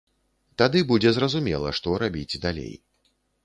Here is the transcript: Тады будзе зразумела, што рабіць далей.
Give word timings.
Тады 0.61 0.81
будзе 0.93 1.11
зразумела, 1.19 1.77
што 1.81 1.95
рабіць 2.05 2.41
далей. 2.47 2.73